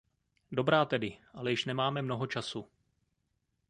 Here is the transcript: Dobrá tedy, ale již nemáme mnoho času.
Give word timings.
Dobrá 0.51 0.85
tedy, 0.85 1.17
ale 1.33 1.51
již 1.51 1.65
nemáme 1.65 2.01
mnoho 2.01 2.27
času. 2.27 2.65